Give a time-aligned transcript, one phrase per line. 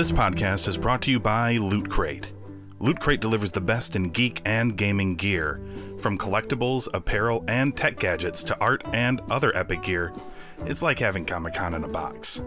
[0.00, 2.32] This podcast is brought to you by Loot Crate.
[2.78, 5.60] Loot Crate delivers the best in geek and gaming gear,
[5.98, 10.14] from collectibles, apparel, and tech gadgets to art and other epic gear.
[10.60, 12.40] It's like having Comic Con in a box.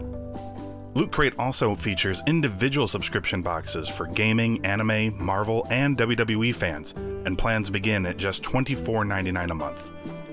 [0.94, 6.90] Loot Crate also features individual subscription boxes for gaming, anime, Marvel, and WWE fans,
[7.24, 9.90] and plans begin at just $24.99 a month.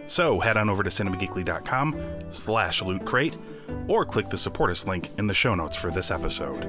[0.07, 3.37] So head on over to cinemageekly.com slash loot crate
[3.87, 6.65] or click the support us link in the show notes for this episode.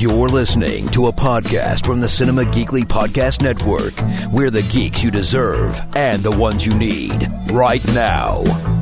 [0.00, 3.94] You're listening to a podcast from the Cinema Geekly Podcast Network.
[4.32, 8.77] We're the geeks you deserve and the ones you need right now.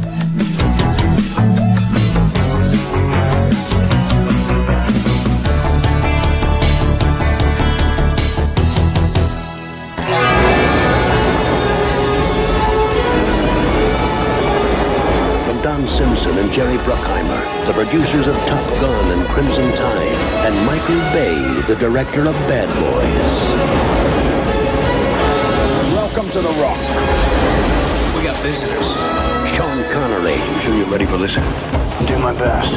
[15.96, 21.34] Simpson and Jerry Bruckheimer, the producers of Top Gun and Crimson Tide, and Michael Bay,
[21.62, 23.36] the director of Bad Boys.
[25.96, 26.76] Welcome to the Rock.
[28.14, 28.96] We got visitors.
[29.48, 31.38] Sean Connery, You sure you're ready for this?
[31.38, 32.76] I'll do my best.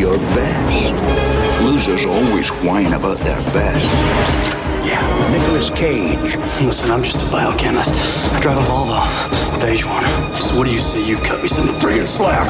[0.00, 1.62] your best.
[1.62, 4.69] Losers always whine about their best.
[4.84, 5.30] Yeah.
[5.30, 7.94] Nicolas Cage, Listen, I'm just a biochemist.
[8.32, 10.04] I drive a Volvo, beige one.
[10.40, 12.48] So what do you say you cut me some friggin' slack?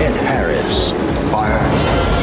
[0.00, 0.92] Ed Harris,
[1.30, 2.17] Fire.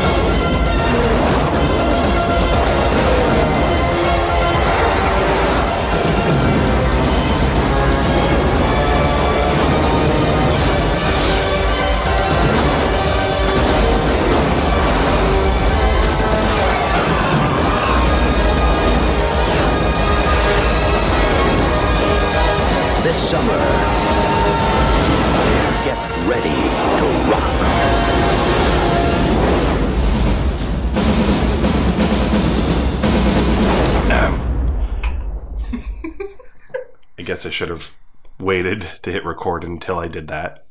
[37.36, 37.94] Guess I should have
[38.40, 40.66] waited to hit record until I did that.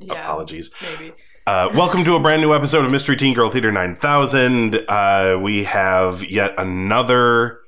[0.00, 0.72] Yeah, Apologies.
[0.82, 1.12] Maybe.
[1.46, 4.86] Uh, welcome to a brand new episode of Mystery Teen Girl Theater 9000.
[4.88, 7.60] Uh, we have yet another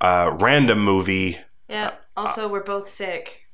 [0.00, 1.38] uh, random movie.
[1.68, 1.94] Yeah.
[2.16, 3.48] Also, we're both sick.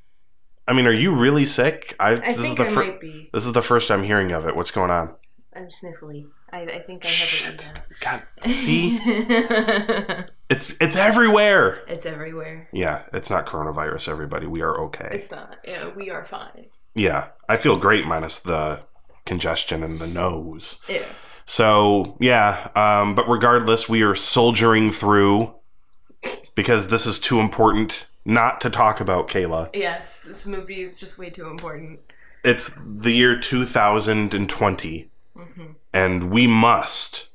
[0.67, 1.95] I mean, are you really sick?
[1.99, 3.31] I, this think is the I fir- might be.
[3.33, 4.55] This is the first I'm hearing of it.
[4.55, 5.15] What's going on?
[5.55, 6.27] I'm sniffly.
[6.51, 7.61] I, I think I Shit.
[7.63, 7.81] have it.
[7.99, 8.99] God, see.
[10.53, 11.83] it's it's everywhere.
[11.87, 12.67] it's everywhere.
[12.71, 14.09] Yeah, it's not coronavirus.
[14.09, 15.09] Everybody, we are okay.
[15.11, 15.57] It's not.
[15.67, 16.65] Yeah, we are fine.
[16.95, 18.81] Yeah, I feel great minus the
[19.25, 20.83] congestion in the nose.
[20.87, 21.05] Yeah.
[21.45, 25.55] So yeah, um, but regardless, we are soldiering through
[26.55, 29.27] because this is too important not to talk about.
[29.27, 31.99] Kayla, Yes, this movie is just way too important.
[32.43, 35.63] it's the year 2020, Mm-hmm.
[35.93, 37.29] and we must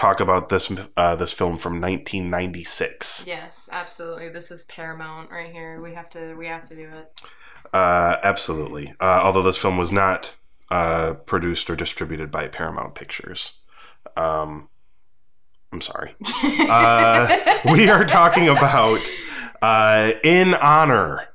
[0.00, 3.24] talk about this uh, this film from 1996.
[3.26, 4.30] Yes, absolutely.
[4.30, 5.80] This is Paramount right here.
[5.80, 6.34] We have to.
[6.34, 7.20] We have to do it.
[7.72, 8.94] Uh, absolutely.
[8.98, 10.34] Uh, although this film was not
[10.70, 13.58] uh, produced or distributed by Paramount Pictures.
[14.16, 14.68] Um,
[15.70, 16.14] I'm sorry.
[16.42, 18.98] uh, we are talking about
[19.60, 21.28] uh, in honor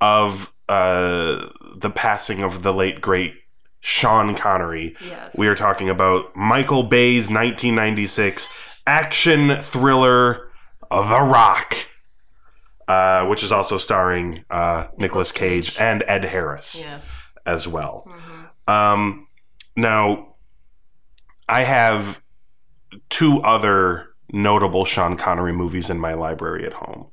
[0.00, 3.34] of uh, the passing of the late great
[3.80, 4.96] Sean Connery.
[5.00, 5.36] Yes.
[5.38, 10.50] We are talking about Michael Bay's 1996 action thriller
[10.90, 11.74] The Rock,
[12.88, 17.30] uh, which is also starring uh, Nicolas Cage, and Ed Harris Yes.
[17.46, 18.08] as well.
[18.66, 18.72] Mhm.
[18.72, 19.28] Um,
[19.76, 20.34] now,
[21.48, 22.22] I have
[23.10, 27.06] two other notable Sean Connery movies in my library at home.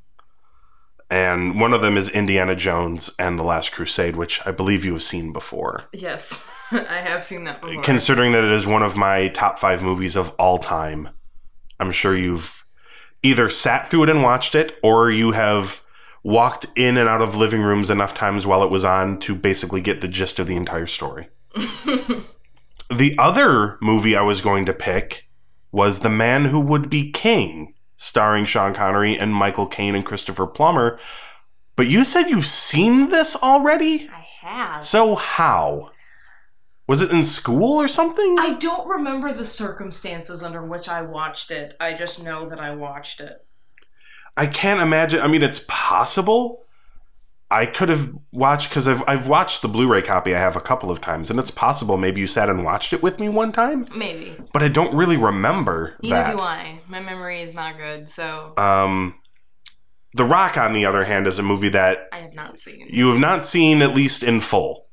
[1.09, 4.93] And one of them is Indiana Jones and The Last Crusade, which I believe you
[4.93, 5.81] have seen before.
[5.93, 7.83] Yes, I have seen that before.
[7.83, 11.09] Considering that it is one of my top five movies of all time,
[11.79, 12.65] I'm sure you've
[13.21, 15.83] either sat through it and watched it, or you have
[16.23, 19.79] walked in and out of living rooms enough times while it was on to basically
[19.79, 21.27] get the gist of the entire story.
[21.53, 25.29] the other movie I was going to pick
[25.71, 30.47] was The Man Who Would Be King, starring Sean Connery and Michael Caine and Christopher
[30.47, 30.99] Plummer.
[31.75, 34.09] But you said you've seen this already?
[34.09, 34.83] I have.
[34.83, 35.91] So how?
[36.87, 38.37] Was it in school or something?
[38.39, 41.73] I don't remember the circumstances under which I watched it.
[41.79, 43.45] I just know that I watched it.
[44.37, 45.21] I can't imagine.
[45.21, 46.64] I mean, it's possible,
[47.51, 50.89] I could have watched because I've I've watched the Blu-ray copy I have a couple
[50.91, 53.85] of times, and it's possible maybe you sat and watched it with me one time,
[53.95, 54.35] Maybe.
[54.51, 56.37] but I don't really remember Neither that.
[56.37, 56.79] do I.
[56.87, 59.15] My memory is not good, so Um,
[60.15, 62.87] The Rock, on the other hand, is a movie that I have not seen.
[62.89, 64.84] you have not seen at least in full.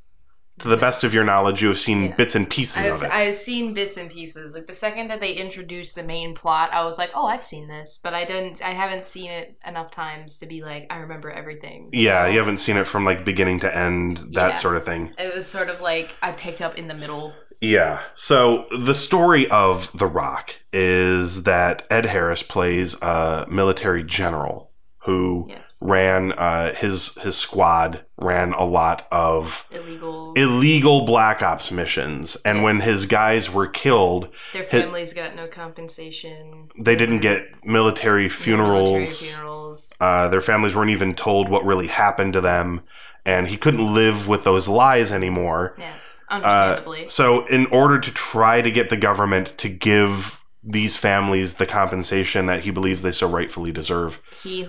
[0.62, 2.14] To the best of your knowledge, you have seen Yeah.
[2.14, 3.10] bits and pieces of I've, it.
[3.10, 4.54] I've seen bits and pieces.
[4.54, 7.68] Like the second that they introduced the main plot, I was like, "Oh, I've seen
[7.68, 8.62] this," but I didn't.
[8.64, 11.90] I haven't seen it enough times to be like, I remember everything.
[11.92, 14.52] yeah, you haven't seen it from like beginning to end, that Yeah.
[14.54, 15.12] sort of thing.
[15.18, 17.32] It was sort of like I picked up in the middle.
[17.60, 18.00] Yeah.
[18.14, 24.71] So the story of The Rock is that Ed Harris plays a military general
[25.04, 25.80] who Yes.
[25.82, 30.32] ran uh, his his squad ran a lot of Illegal.
[30.36, 36.68] illegal black ops missions, and when his guys were killed, Their families got no compensation.
[36.78, 38.90] they didn't get military funerals.
[38.90, 39.94] Military funerals.
[40.00, 42.82] Uh, their families weren't even told what really happened to them,
[43.26, 45.74] and he couldn't live with those lies anymore.
[45.78, 47.06] Yes, Uh, understandably.
[47.06, 52.46] so, in order to try to get the government to give these families the compensation
[52.46, 54.62] that he believes they so rightfully deserve, he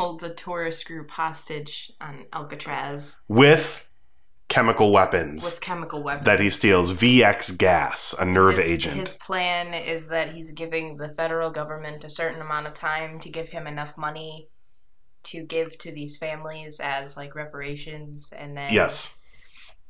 [0.00, 3.86] holds a tourist group hostage on Alcatraz with
[4.48, 6.24] chemical weapons with chemical weapons.
[6.26, 8.96] that he steals, VX gas, a nerve His- agent.
[8.96, 13.28] His plan is that he's giving the federal government a certain amount of time to
[13.28, 14.48] give him enough money
[15.22, 19.20] to give to these families as like reparations, and then yes.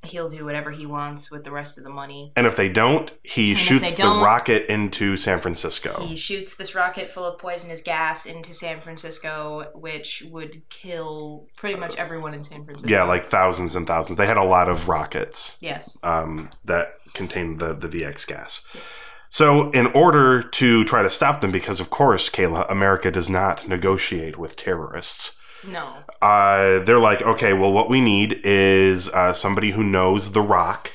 [0.05, 2.33] He'll do whatever he wants with the rest of the money.
[2.37, 6.05] And if they don't, he if shoots the don't- rocket into San Francisco.
[6.07, 11.79] He shoots this rocket full of poisonous gas into San Francisco, which would kill pretty
[11.79, 12.91] much everyone in San Francisco.
[12.91, 14.17] yeah, like thousands and thousands.
[14.19, 15.59] They had a lot of rockets.
[15.61, 18.67] yes, um, that contained the, the VX gas.
[18.75, 23.29] yes, So, in order to try to stop them, because of course, Kayla, America does
[23.29, 29.33] not negotiate with terrorists, no, uh, they're like, okay, well, what we need is uh,
[29.33, 30.93] somebody who knows The Rock,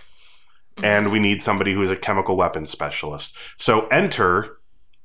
[0.83, 3.37] and we need somebody who is a chemical weapons specialist.
[3.57, 4.57] So, enter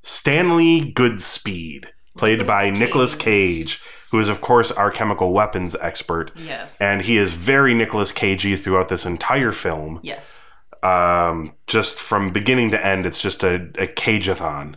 [0.03, 1.87] Stanley Goodspeed,
[2.17, 3.81] played by Nicolas Nicolas Cage.
[3.81, 6.33] Cage, who is, of course, our chemical weapons expert.
[6.37, 10.41] yes, And he is very Nicolas Cagey throughout this entire film yes.
[10.83, 14.77] um, just from beginning to end, it's just a, a cageathon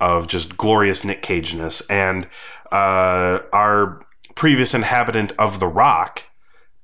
[0.00, 1.82] of just glorious Nick Cageness.
[1.90, 2.26] And
[2.72, 4.00] uh, our
[4.34, 6.24] previous inhabitant of the Rock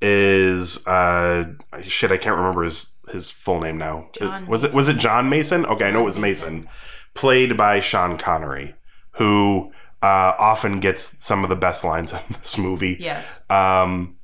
[0.00, 1.52] is uh,
[1.84, 2.10] shit.
[2.10, 4.08] I can't remember his his full name now.
[4.12, 5.64] John was it was it John Mason?
[5.66, 6.68] Okay, I know it was Mason,
[7.14, 8.74] played by Sean Connery,
[9.12, 9.72] who
[10.02, 12.96] uh, often gets some of the best lines in this movie.
[13.00, 13.48] Yes.
[13.50, 14.16] Um,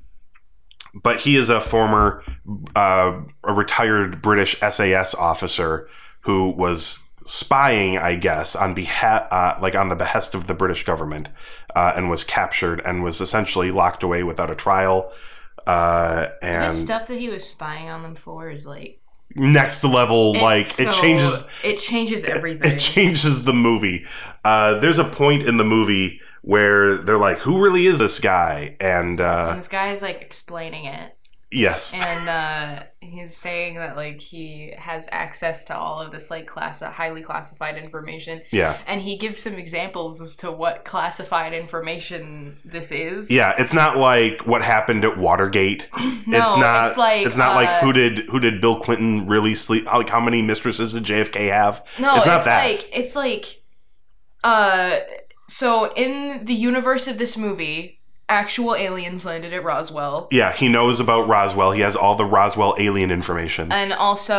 [1.02, 2.22] but he is a former,
[2.76, 5.88] uh, a retired British SAS officer
[6.20, 10.84] who was spying, I guess, on behalf, uh, like on the behest of the British
[10.84, 11.28] government,
[11.74, 15.12] uh, and was captured and was essentially locked away without a trial.
[15.66, 19.00] Uh, and The stuff that he was spying on them for is like
[19.34, 21.48] next level, like it's it changes.
[21.62, 22.72] It changes everything.
[22.72, 24.04] It changes the movie.
[24.44, 28.76] Uh, there's a point in the movie where they're like, "Who really is this guy?"
[28.80, 31.16] And uh, and this guy is like explaining it,
[31.52, 36.46] yes, and uh, he's saying that like he has access to all of this like
[36.46, 38.42] class, highly classified information.
[38.50, 38.78] yeah.
[38.86, 43.30] And he gives some examples as to what classified information this is.
[43.30, 45.88] Yeah, it's not like what happened at Watergate.
[46.24, 46.86] No, it's not.
[46.86, 49.86] it's like, it's not like uh, who did who did Bill Clinton really sleep?
[49.86, 51.84] Like how many mistresses did JFK have?
[51.98, 52.64] No, it's it's, not that.
[52.64, 53.44] like it's like
[54.44, 54.98] uh
[55.48, 58.00] so in the universe of this movie,
[58.32, 60.26] actual aliens landed at Roswell.
[60.30, 61.72] yeah, he knows about Roswell.
[61.72, 63.70] He has all the Roswell alien information.
[63.70, 64.38] And also,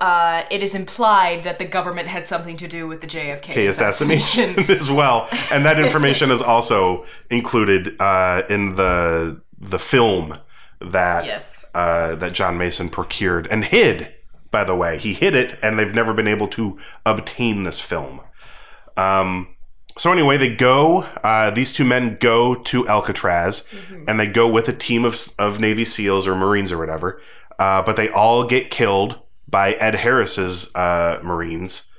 [0.00, 3.66] uh, it is implied that the government had something to do with the JFK Okay,
[3.66, 10.34] assassination as well, and that information is also included uh, in the the film
[10.80, 11.64] that Yes.
[11.74, 14.14] uh, that John Mason procured and hid.
[14.50, 18.20] By the way, he hid it, and they've never been able to obtain this film.
[18.96, 19.54] Um,
[19.96, 21.02] so anyway, they go.
[21.22, 23.72] Uh, these two men go to Alcatraz,
[24.08, 27.20] and they go with a team of of Navy SEALs or Marines or whatever.
[27.58, 31.92] Uh, but they all get killed by Ed Harris's uh, Marines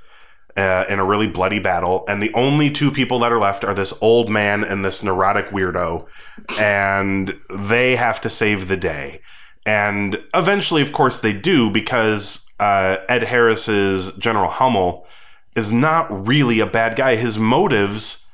[0.57, 3.73] uh, in a really bloody battle, and the only two people that are left are
[3.73, 6.07] this old man and this neurotic weirdo,
[6.59, 9.21] and they have to save the day.
[9.65, 15.05] And eventually, of course, they do because uh, Ed Harris's General Hummel
[15.55, 17.15] is not really a bad guy.
[17.15, 18.27] His motives,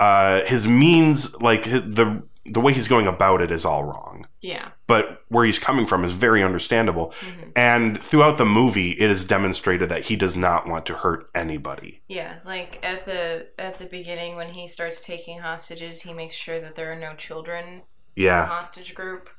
[0.00, 4.26] uh, his means, like hi- the the way he's going about it, is all wrong
[4.40, 4.70] Yeah.
[4.88, 7.14] but where he's coming from is very understandable.
[7.54, 12.02] And throughout the movie, it is demonstrated that he does not want to hurt anybody.
[12.08, 16.58] Yeah, like at the at the beginning when he starts taking hostages, he makes sure
[16.60, 17.82] that there are no children
[18.16, 18.44] Yeah.
[18.46, 19.30] hostage group.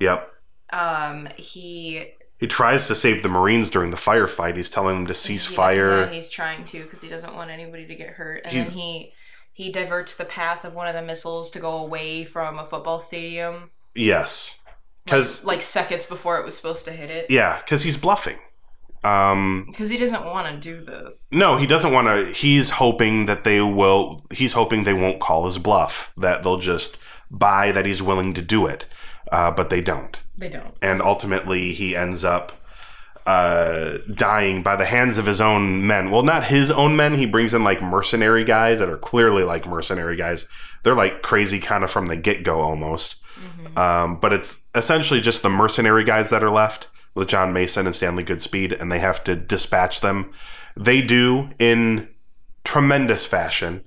[0.00, 0.28] Yep.
[0.72, 4.56] Um, he He tries to save the Marines during the firefight.
[4.56, 6.00] He's telling them to cease he- fire.
[6.02, 8.78] Yeah, he's trying to because he doesn't want anybody to get hurt, and He's- then
[8.82, 9.12] he
[9.52, 13.00] he diverts the path of one of the missiles to go away from a football
[13.00, 14.60] stadium, yes.
[15.04, 17.26] Because like seconds before it was supposed to hit it.
[17.30, 18.38] yeah, because he's bluffing.
[19.04, 21.28] Um, Because he doesn't want to do this.
[21.32, 22.32] no, he doesn't want to.
[22.32, 24.20] He's hoping that they will.
[24.32, 26.12] He's hoping they won't call his bluff.
[26.16, 26.98] That they'll just
[27.30, 28.86] buy that he's willing to do it.
[29.32, 30.20] Uh, but they don't.
[30.38, 30.74] They don't.
[30.80, 32.52] and ultimately he ends up
[33.26, 36.10] uh, dying by the hands of his own men.
[36.10, 37.14] Well, not his own men.
[37.14, 40.48] He brings in like mercenary guys that are clearly like mercenary guys.
[40.82, 43.22] They're like crazy kind of from the get go almost.
[43.76, 47.94] Um, but it's essentially just the mercenary guys that are left with John Mason and
[47.94, 50.32] Stanley Goodspeed, and they have to dispatch them.
[50.76, 52.08] They do in
[52.64, 53.84] tremendous fashion.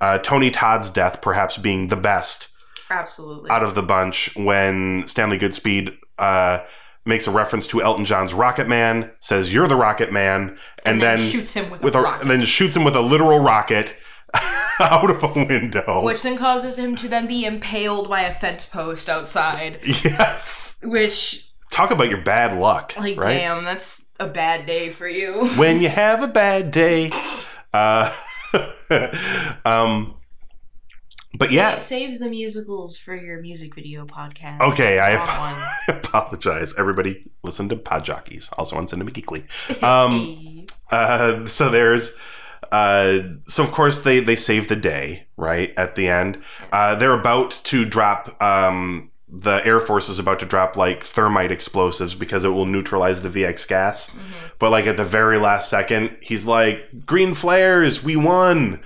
[0.00, 2.48] Uh, Tony Todd's death, perhaps being the best
[2.90, 3.50] Absolutely.
[3.50, 6.60] out of the bunch when Stanley Goodspeed uh,
[7.04, 11.02] makes a reference to Elton John's Rocket Man, says "You're the Rocket Man," and, And
[11.02, 12.22] then, then shoots him with a rocket.
[12.22, 13.96] and then shoots him with a literal rocket
[14.80, 16.04] out of a window.
[16.04, 19.78] which then causes him to then be impaled by a fence post outside.
[19.84, 23.34] yes, Which, talk about your bad luck, like, right?
[23.38, 25.48] damn, that's a bad day for you.
[25.56, 27.10] When you have a bad day,
[27.72, 28.12] uh,
[29.64, 30.14] um,
[31.36, 34.60] but yeah, Save the musicals for your music video podcast.
[34.72, 36.74] Okay, I, ap- apologize.
[36.78, 39.44] Everybody, listen to Pod Jockeys, also on Cinema Geekly.
[39.82, 42.18] Um, uh, so there's,
[42.72, 46.42] uh, so of course they they save the day right at the end.
[46.72, 48.40] Uh, they're about to drop.
[48.42, 53.22] Um, the Air Force is about to drop like thermite explosives because it will neutralize
[53.22, 54.16] the VX gas.
[54.60, 58.80] But like at the very last second, he's like, "Green flares, we won!"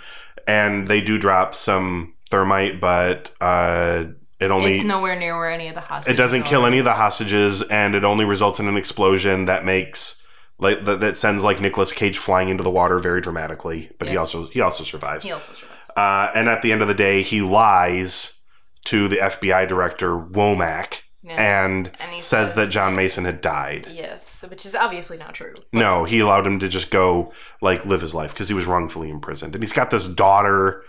[0.46, 4.04] And they do drop some thermite, but uh,
[4.40, 6.84] it only It's nowhere near where any of the hostages it doesn't kill any of
[6.84, 10.24] the hostages and it only results in an explosion that makes
[10.58, 14.16] like that, that sends like Nicolas Cage flying into the water very dramatically but he
[14.16, 15.90] also he also survives He also survives.
[15.96, 18.42] uh, and at the end of the day he lies
[18.86, 21.38] to the FBI director Womack Yes.
[21.38, 25.54] and, And says, says that John Mason had died Yes, which is obviously not true.
[25.72, 29.10] no he allowed him to just go like live his life because he was wrongfully
[29.10, 30.82] imprisoned and he's got this daughter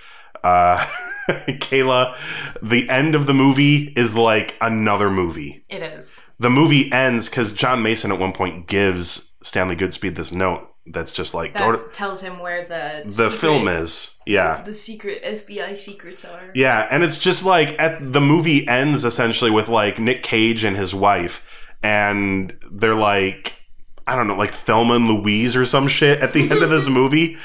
[0.44, 0.78] uh
[1.30, 2.16] Kayla
[2.62, 6.22] the end of the movie is like another movie It is.
[6.40, 11.12] the movie ends because John Mason at one point gives Stanley Goodspeed this note that's
[11.12, 14.18] just like That go to, tells him where the the secret- film is.
[14.26, 14.62] Yeah.
[14.64, 16.52] the secret FBI secrets are.
[16.56, 20.76] Yeah, and it's just like at the movie ends essentially with like Nick Cage and
[20.76, 21.48] his wife
[21.84, 23.54] and they're like
[24.08, 26.90] I don't know, like Thelma and Louise or some shit at the end of this
[27.00, 27.38] movie.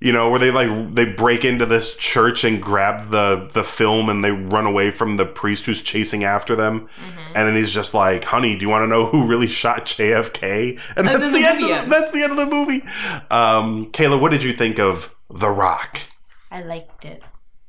[0.00, 4.08] You know, where they like they break into this church and grab the the film
[4.08, 6.88] and they run away from the priest who's chasing after them.
[7.34, 10.80] And then he's just like, "Honey, do you want to know who really shot JFK?"
[10.96, 11.64] And that's then the, the end.
[11.64, 12.82] Of, that's the end of the movie.
[13.30, 16.00] Um, Kayla, what did you think of The Rock?
[16.50, 17.22] I liked it.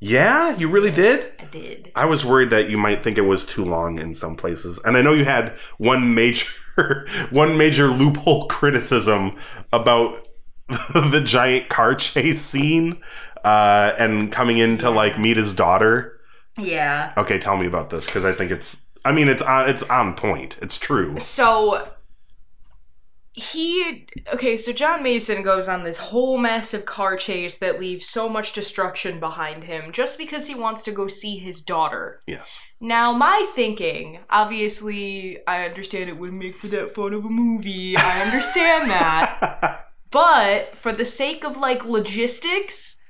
[0.03, 1.31] Yeah, you really did.
[1.39, 1.91] I did.
[1.95, 4.97] I was worried that you might think it was too long in some places, and
[4.97, 6.47] I know you had one major,
[7.29, 9.35] one major loophole criticism
[9.71, 10.27] about
[10.93, 13.01] the giant car chase scene,
[13.43, 16.19] uh, and coming in to like meet his daughter.
[16.57, 17.13] Yeah.
[17.17, 18.87] Okay, tell me about this because I think it's.
[19.03, 19.69] I mean, it's on.
[19.69, 20.57] It's on point.
[20.61, 21.17] It's true.
[21.17, 21.87] So
[23.33, 28.27] he okay, so John Mason goes on this whole massive car chase that leaves so
[28.27, 32.21] much destruction behind him just because he wants to go see his daughter.
[32.27, 32.61] Yes.
[32.81, 37.95] Now, my thinking, obviously, I understand it would make for that fun of a movie.
[37.97, 39.87] I understand that.
[40.11, 43.01] But for the sake of like logistics,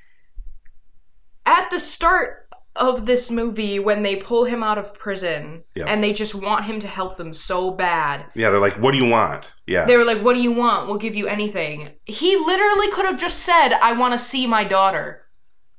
[1.46, 5.86] at the start of this movie, when they pull him out of prison Yeah.
[5.88, 8.98] and they just want him to help them so bad, Yeah, they're like, "What do
[8.98, 9.86] you want?" Yeah.
[9.86, 10.88] they were like, What do you want?
[10.88, 11.90] We'll give you anything.
[12.06, 15.24] He literally could have just said, I want to see my daughter.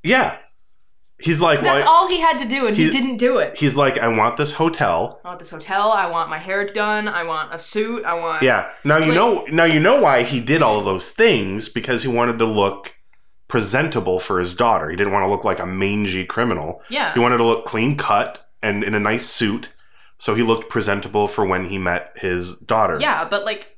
[0.03, 0.39] yeah.
[1.23, 3.57] He's like, That's well, all he had to do, and he, He- didn't do it.
[3.59, 5.21] he's like, I want this hotel.
[5.25, 5.93] I want this hotel.
[5.93, 7.09] I want my hair done.
[7.09, 8.05] I want a suit.
[8.05, 8.43] I want.
[8.43, 8.71] Yeah.
[8.85, 9.45] Now you Like- know.
[9.51, 12.95] Now you know why he did all of those things because he wanted to look
[13.49, 14.89] presentable for his daughter.
[14.91, 16.83] He didn't want to look like a mangy criminal.
[16.89, 17.13] Yeah.
[17.15, 19.71] He wanted to look clean cut and in a nice suit,
[20.17, 22.97] so he looked presentable for when he met his daughter.
[23.01, 23.77] Yeah, but like,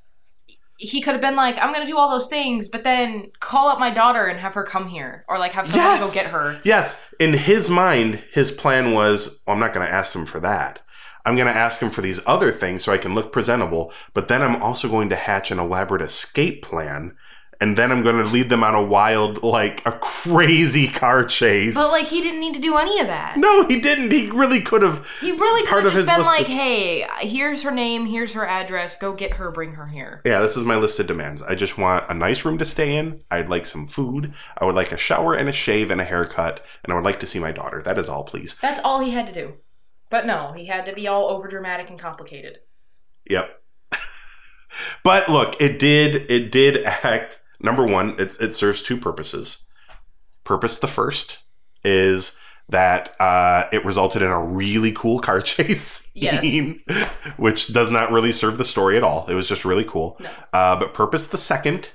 [0.76, 3.78] he could have been like, I'm gonna do all those things, but then call up
[3.78, 6.14] my daughter and have her come here, or like have someone Yes!
[6.14, 6.60] go get her.
[6.64, 7.04] Yes.
[7.20, 10.82] In his mind, his plan was, well, I'm not going to ask him for that.
[11.24, 14.28] I'm going to ask him for these other things so I can look presentable, but
[14.28, 17.16] then I'm also going to hatch an elaborate escape plan
[17.60, 21.74] and then I'm going to lead them on a wild, like a crazy car chase.
[21.74, 23.36] But like he didn't need to do any of that.
[23.36, 24.10] no, he didn't.
[24.12, 25.08] He really could have.
[25.20, 28.06] He really could part have of just his been like, of- "Hey, here's her name,
[28.06, 28.96] here's her address.
[28.96, 31.42] Go get her, bring her here." Yeah, this is my list of demands.
[31.42, 33.20] I just want a nice room to stay in.
[33.30, 34.34] I'd like some food.
[34.58, 37.20] I would like a shower and a shave and a haircut, and I would like
[37.20, 37.82] to see my daughter.
[37.82, 38.56] That is all, please.
[38.56, 39.54] That's all he had to do.
[40.10, 42.58] But no, he had to be all over dramatic and complicated.
[43.28, 43.60] Yep.
[45.02, 49.68] but look, it did it did act number one, it's it serves two purposes.
[50.44, 51.40] Purpose the first
[51.84, 56.42] is that uh, it resulted in a really cool car chase Yes.
[56.42, 56.82] scene,
[57.36, 59.26] which does not really serve the story at all.
[59.28, 60.18] It was just really cool.
[60.52, 61.90] Uh, but purpose the 2nd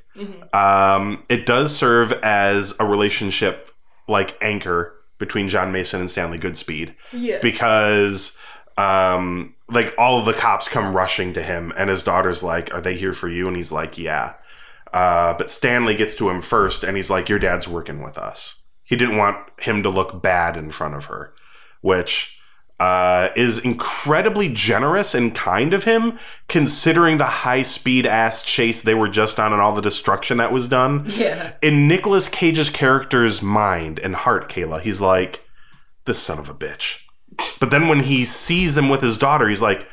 [0.54, 3.70] um, it does serve as a relationship
[4.08, 6.94] like anchor between John Mason and Stanley Goodspeed.
[7.14, 7.40] Yeah.
[7.42, 8.38] Because
[8.78, 12.82] um, like all of the cops come rushing to him, and his daughter's like, "Are
[12.82, 14.34] they here for you?" And he's like, "Yeah."
[14.94, 18.66] Uh, but Stanley gets to him first, and he's like, "Your dad's working with us."
[18.84, 21.34] He didn't want him to look bad in front of her,
[21.82, 22.40] which
[22.80, 26.18] uh, is incredibly generous and kind of him,
[26.48, 30.52] considering the high speed ass chase they were just on and all the destruction that
[30.52, 31.04] was done.
[31.08, 31.54] Yeah.
[31.62, 35.46] In Nicolas Cage's character's mind and heart, Kayla, he's like,
[36.06, 37.04] "This son of a bitch."
[37.60, 39.88] But then when he sees them with his daughter, he's like,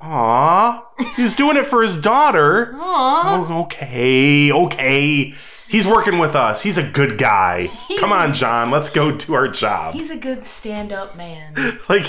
[0.00, 5.34] "Aw, he's doing it for his daughter." Oh, okay, okay.
[5.68, 6.62] He's working with us.
[6.62, 7.68] He's a good guy.
[8.00, 8.70] Come on, John.
[8.72, 9.94] Let's go do our job.
[9.94, 11.54] He's a good stand-up man.
[11.88, 12.06] Like,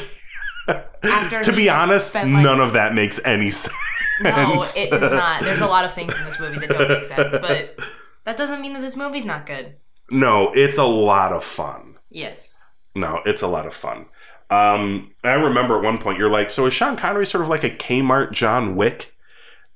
[1.03, 3.75] After to be honest, spent, like- none of that makes any sense.
[4.23, 5.41] No, it does not.
[5.41, 7.79] There's a lot of things in this movie that don't make sense, but
[8.25, 9.75] that doesn't mean that this movie's not good.
[10.11, 11.97] No, it's a lot of fun.
[12.09, 12.59] Yes.
[12.95, 14.05] No, it's a lot of fun.
[14.51, 17.63] Um, I remember at one point you're like, so is Sean Connery sort of like
[17.63, 19.15] a Kmart John Wick?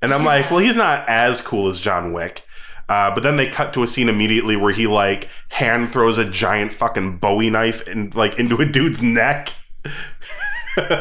[0.01, 2.43] And I'm like, well, he's not as cool as John Wick.
[2.87, 6.29] Uh, but then they cut to a scene immediately where he like hand throws a
[6.29, 9.49] giant fucking Bowie knife and like into a dude's neck,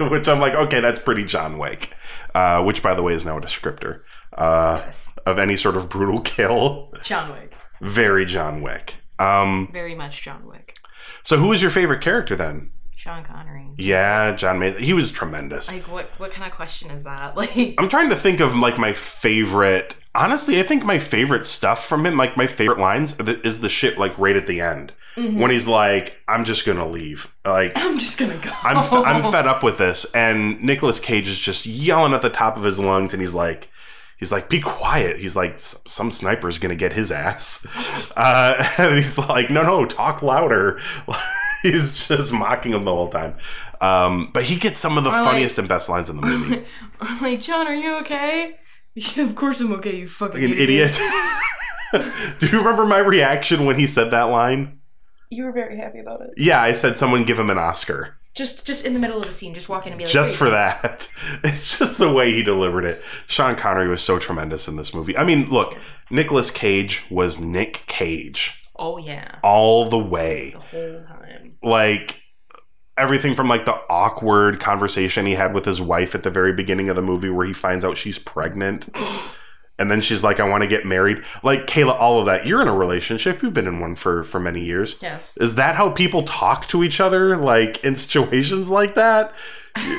[0.09, 1.91] which I'm like, okay, that's pretty John Wick.
[2.35, 4.01] Uh, which, by the way, is now a descriptor
[4.33, 5.17] uh, Yes.
[5.25, 6.93] of any sort of brutal kill.
[7.05, 7.55] John Wick.
[7.81, 8.97] Very John Wick.
[9.21, 10.77] Um, Very much John Wick.
[11.23, 12.71] so, who was your favorite character then?
[13.05, 13.69] Sean Connery.
[13.77, 14.83] Yeah, John Mason.
[14.83, 15.71] He was tremendous.
[15.71, 17.37] Like what what kind of question is that?
[17.45, 19.95] Like I'm trying to think of like my favorite.
[20.15, 23.61] Honestly, I think my favorite stuff from him, like my favorite lines, are the- is
[23.61, 25.39] the shit like right at the end mm-hmm.
[25.39, 28.51] when he's like, "I'm just gonna leave." Like I'm just gonna go.
[28.63, 32.31] I'm f- I'm fed up with this, and Nicolas Cage is just yelling at the
[32.31, 33.69] top of his lungs, and he's like.
[34.25, 35.19] He's like, be quiet.
[35.19, 37.67] He's like, "S- some sniper's gonna get his ass.
[38.17, 40.79] Uh, and he's like, no, no, talk louder.
[41.63, 43.37] he's just mocking him the whole time.
[43.81, 46.65] Um, but he gets some of the like- funniest and best lines in the movie.
[47.01, 48.55] I'm like, John, are you okay?
[48.95, 50.97] Yeah, of course I'm okay, you fucking Like an idiot.
[52.39, 54.79] Do you remember my reaction when he said that line?
[55.31, 56.31] You were very happy about it.
[56.37, 58.17] Yeah, I said someone give him an Oscar.
[58.35, 60.33] Just just in the middle of the scene, just walk in and be like, Just
[60.33, 61.09] "Wait, for that.
[61.45, 63.01] It's just the way he delivered it.
[63.27, 65.17] Sean Connery was so tremendous in this movie.
[65.17, 65.77] I mean, look,
[66.11, 69.37] Nicolas Cage was Nick Cage Oh yeah.
[69.43, 70.51] all the way.
[70.53, 71.57] The whole time.
[71.63, 72.21] Like
[72.97, 76.89] everything from like the awkward conversation he had with his wife at the very beginning
[76.89, 78.89] of the movie where he finds out she's pregnant.
[79.79, 81.25] And then she's like, I want to get married.
[81.43, 82.47] Like, Kayla, all of that.
[82.47, 83.43] You're in a relationship.
[83.43, 84.97] You've been in one for, for many years.
[85.03, 85.37] Yes.
[85.39, 89.35] Is that how people talk to each other, like in situations like that?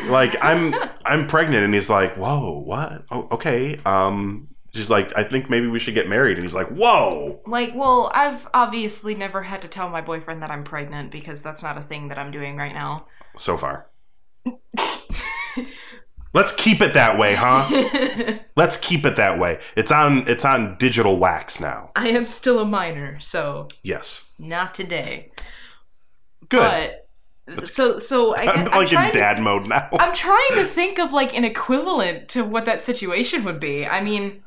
[0.08, 0.74] Like, I'm
[1.06, 3.06] I'm pregnant, and he's like, "Whoa, what?
[3.12, 6.68] Oh, okay." Um, she's like, "I think maybe we should get married," and he's like,
[6.68, 11.44] "Whoa." Like, well, I've obviously never had to tell my boyfriend that I'm pregnant because
[11.44, 13.08] that's not a thing that I'm doing right now.
[13.36, 13.90] So far,
[16.36, 18.38] let's keep it that way, huh?
[18.56, 19.60] let's keep it that way.
[19.76, 21.90] It's on it's on digital wax now.
[21.96, 25.32] I am still a minor, so Yes, not today.
[26.50, 26.96] good.
[27.48, 29.88] But so so I I'm guess, I'm like in to- dad mode now.
[30.00, 33.86] I'm trying to think of like an equivalent to what that situation would be.
[33.86, 34.44] I mean,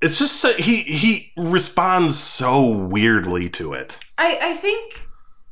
[0.00, 3.96] It's just so, he he responds so weirdly to it.
[4.18, 4.94] I I think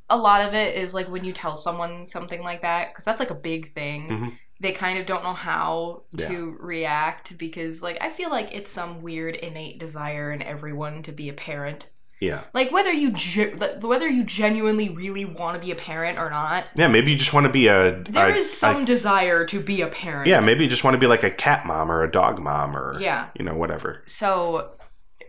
[0.08, 3.20] a lot of it is like when you tell someone something like that because that's
[3.20, 4.08] like a big thing.
[4.08, 4.36] Mhm.
[4.60, 6.28] They kind of don't know how Yeah.
[6.28, 11.12] to react because like I feel like it's some weird innate desire in everyone to
[11.12, 11.88] be a parent.
[12.20, 12.42] Yeah.
[12.52, 16.66] Like whether you ge- whether you genuinely really want to be a parent or not,
[16.76, 18.02] Yeah, maybe you just want to be a.
[18.02, 20.26] there a- is some a- desire to be a parent.
[20.26, 22.76] yeah, maybe you just want to be like a cat mom or a dog mom
[22.76, 23.28] or Yeah.
[23.38, 24.02] you know whatever.
[24.04, 24.72] So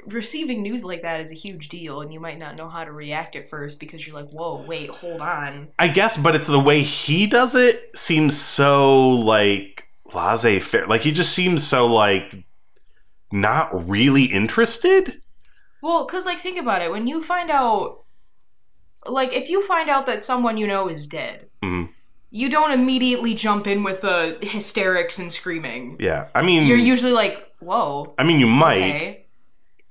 [0.05, 2.91] receiving news like that is a huge deal and you might not know how to
[2.91, 6.59] react at first because you're like, "Whoa, wait, hold on." I guess, but it's the
[6.59, 9.83] way he does it seems so like
[10.13, 10.85] laissez faire.
[10.87, 12.43] Like he just seems so like
[13.31, 15.21] not really interested.
[15.81, 16.91] Well, because, like, think about it.
[16.91, 18.03] When you find out,
[19.07, 21.91] like, if you find out that someone you know is dead, Mm-hmm.
[22.29, 25.97] you don't immediately jump in with the hysterics and screaming.
[25.99, 28.13] Yeah, I mean, You're usually like, whoa.
[28.19, 28.95] I mean, you might.
[28.95, 29.20] Okay.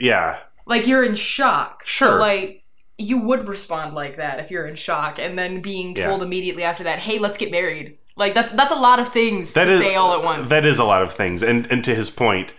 [0.00, 1.82] Yeah, Like, you're in shock.
[1.84, 2.18] So, Sure.
[2.20, 2.62] like,
[2.96, 6.08] you would respond like that if you're in shock, and then being Yeah.
[6.08, 7.96] told immediately after that, hey, let's get married.
[8.16, 10.48] Like, that's that's a lot of things that to is say all at once.
[10.50, 12.54] That is a lot of things, and and to his point,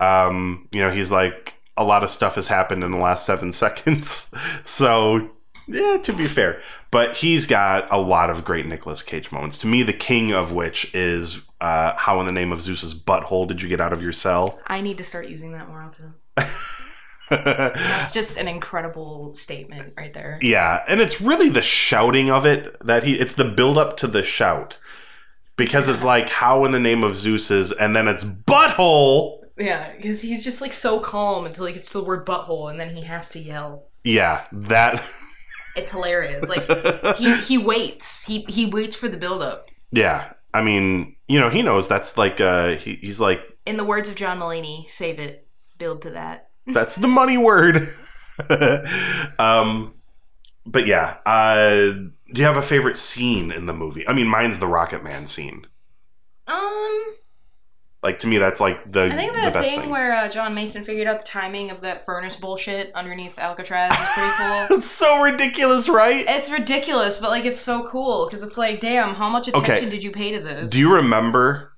[0.00, 3.50] um, you know, he's like a lot of stuff has happened in the last seven
[3.64, 4.34] seconds.
[4.64, 5.30] so,
[5.68, 9.58] yeah, to be fair, but he's got a lot of great Nicolas Cage moments.
[9.58, 13.46] To me, the king of which is uh, "How in the name of Zeus's butthole
[13.48, 16.14] did you get out of your cell?" I need to start using that more often.
[17.30, 20.38] That's just an incredible statement right there.
[20.42, 24.06] Yeah, and it's really the shouting of it that he it's the build up to
[24.06, 24.78] the shout.
[25.56, 29.38] Because it's like how in the name of Zeus's and then it's butthole.
[29.56, 32.80] Yeah, because he's just like so calm until he gets to the word butthole, and
[32.80, 33.88] then he has to yell.
[34.02, 35.00] Yeah, that
[35.76, 36.48] It's hilarious.
[36.48, 38.24] Like he he waits.
[38.26, 39.68] He he waits for the build up.
[39.90, 40.32] Yeah.
[40.52, 44.08] I mean, you know, he knows that's like uh he, he's like In the words
[44.08, 45.46] of John Mulaney, save it,
[45.78, 46.48] build to that.
[46.66, 47.86] That's the money word.
[49.38, 49.94] um
[50.66, 51.92] but yeah, uh
[52.32, 54.06] do you have a favorite scene in the movie?
[54.08, 55.66] I mean, mine's the Rocket Man scene.
[56.46, 57.04] Um,
[58.02, 59.90] Like to me that's like the I think the the best thing, thing.
[59.90, 64.08] where uh, John Mason figured out the timing of that furnace bullshit underneath Alcatraz is
[64.14, 64.32] pretty
[64.68, 64.78] cool.
[64.78, 66.24] it's so ridiculous, right?
[66.28, 69.88] It's ridiculous, but like it's so cool because it's like, damn, how much attention Okay.
[69.88, 70.70] did you pay to this?
[70.72, 71.72] Do you remember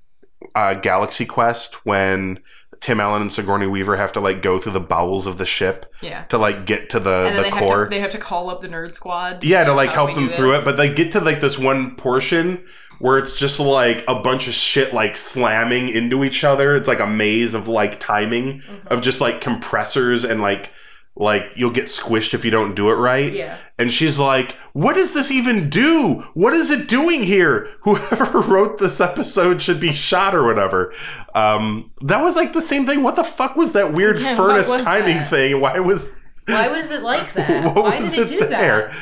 [0.54, 2.40] uh, Galaxy Quest when
[2.86, 5.92] Tim Allen and Sigourney Weaver have to like go through the bowels of the ship
[6.02, 6.22] Yeah.
[6.26, 7.80] to like get to the the they core?
[7.80, 9.42] have to they have to call up the nerd squad.
[9.42, 12.64] yeah, to like help them through it, but they get to like this one portion
[13.00, 16.76] where it's just like a bunch of shit like slamming into each other.
[16.76, 18.86] It's like a maze of like timing Mm-hmm.
[18.94, 20.70] of just like compressors and like
[21.16, 23.32] like you'll get squished if you don't do it right.
[23.32, 23.56] Yeah.
[23.78, 26.24] And she's like, "What does this even do?
[26.34, 27.68] What is it doing here?
[27.82, 30.92] Whoever wrote this episode should be shot or whatever."
[31.34, 33.02] Um, that was like the same thing.
[33.02, 35.30] What the fuck was that weird Yeah, furnace timing that?
[35.30, 35.60] thing?
[35.60, 36.10] Why was
[36.46, 37.74] Why was it like that?
[37.74, 38.92] Why was did it it do there?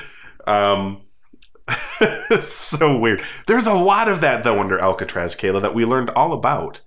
[0.46, 0.52] that?
[0.78, 1.00] Um,
[2.40, 3.22] so weird.
[3.46, 6.80] There's a lot of that though under Alcatraz, Kayla, that we learned all about.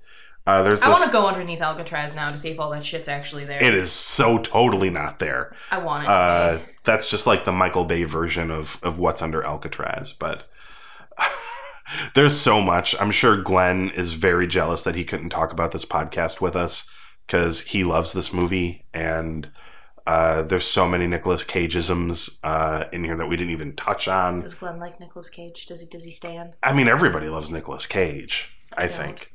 [0.48, 3.08] Uh, there's I want to go underneath Alcatraz now to see if all that shit's
[3.08, 3.62] actually there.
[3.62, 5.54] It is so totally not there.
[5.70, 6.06] I want it.
[6.08, 6.64] To Uh, be.
[6.84, 10.48] that's just like the Michael Bay version of of what's under Alcatraz, but.
[12.16, 13.00] There's so much.
[13.00, 16.94] I'm sure Glenn is very jealous that he couldn't talk about this podcast with us
[17.26, 19.50] because he loves this movie and
[20.06, 24.42] uh, there's so many Nicolas Cageisms uh, in here that we didn't even touch on.
[24.42, 25.66] Does Glenn like Nicolas Cage?
[25.66, 25.88] Does he?
[25.88, 26.56] Does he stand?
[26.62, 28.54] I mean, everybody loves Nicolas Cage.
[28.78, 29.32] I think.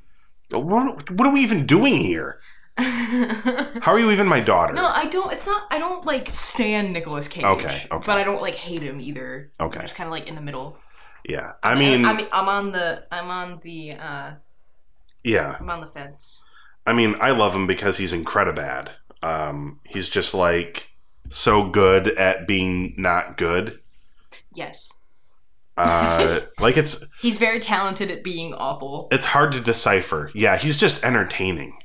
[0.53, 2.41] What, what are we even doing here?
[2.79, 4.73] How are you even my daughter?
[4.73, 5.31] No, I don't.
[5.31, 5.67] It's not.
[5.71, 7.45] I don't like stand Nicolas Cage.
[7.45, 8.05] Okay, okay.
[8.07, 9.51] But I don't like hate him either.
[9.61, 9.79] Okay.
[9.79, 10.79] I'm just kind of like in the middle.
[11.29, 13.05] yeah, I mean, I mean, I'm on the.
[13.13, 13.93] I'm on the.
[13.93, 14.31] uh
[15.25, 16.49] yeah, I'm on the fence.
[16.87, 18.89] I mean, I love him because he's incredibad.
[19.23, 20.89] Um, he's just like
[21.29, 23.79] so good at being not good.
[24.55, 24.91] Yes,
[25.77, 29.09] Uh, like it's he's very talented at being awful.
[29.11, 30.31] it's hard to decipher.
[30.35, 31.79] Yeah, he's just entertaining,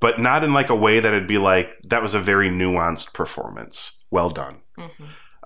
[0.00, 4.04] but not in like a way that'd be like that was a very nuanced performance.
[4.10, 4.60] Well done.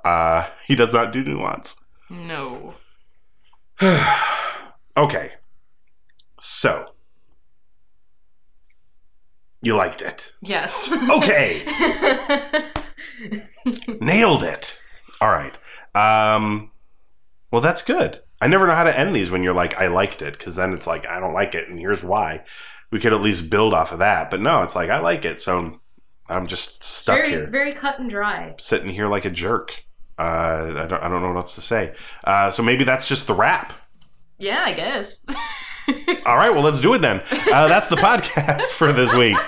[0.04, 1.86] Uh, he does not do nuance.
[2.10, 2.74] No.
[4.98, 5.32] Okay.
[6.38, 6.86] So.
[9.60, 10.32] You liked it.
[10.40, 10.90] Yes.
[11.10, 11.62] Okay.
[14.00, 14.82] Nailed it.
[15.20, 15.54] All right.
[15.94, 16.70] Um
[17.56, 18.20] well that's good.
[18.38, 20.74] I never know how to end these when you're like I liked it cuz then
[20.74, 22.44] it's like I don't like it and here's why.
[22.90, 24.30] We could at least build off of that.
[24.30, 25.40] But no, it's like I like it.
[25.40, 25.80] So
[26.28, 27.46] I'm just stuck very, here.
[27.46, 28.54] very cut and dry.
[28.58, 29.86] sitting here like a jerk.
[30.18, 31.94] Uh, I don't I don't know what else to say.
[32.24, 33.72] Uh, so maybe that's just the wrap.
[34.36, 35.24] Yeah, I guess.
[36.26, 37.22] All right, well, let's do it then.
[37.30, 39.38] Uh, that's the podcast for this week.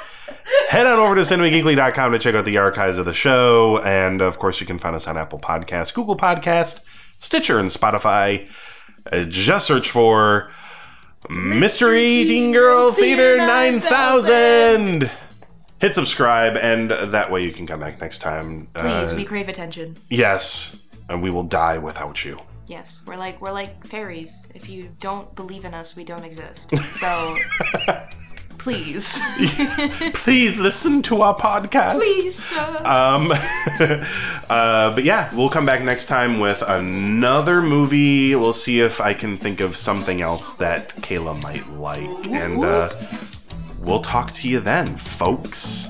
[0.71, 3.83] Head on over to cinemageekly.com to check out the archives of the show.
[3.83, 6.81] And of course, you can find us on Apple Podcasts, Google Podcast,
[7.19, 8.49] Stitcher, and Spotify.
[9.13, 10.51] Uh, just search for
[11.29, 15.11] Mystery Teen Girl Theater 9000.
[15.81, 18.69] Hit subscribe, and that way you can come back next time.
[18.75, 19.97] Please, Uh, we crave attention.
[20.11, 22.39] yes, and we will die without you.
[22.67, 24.47] Yes, we're like we're like fairies.
[24.55, 26.77] If you don't believe in us, we don't exist.
[26.77, 27.35] So
[28.59, 29.21] please,
[30.15, 31.95] Please listen to our podcast.
[31.99, 32.53] please.
[32.53, 33.33] Uh, Um,
[34.51, 38.35] uh, but yeah, we'll come back next time with another movie.
[38.35, 42.27] We'll see if I can think of something else that Kayla might like.
[42.29, 42.91] And uh,
[43.81, 45.89] we'll talk to you then, folks.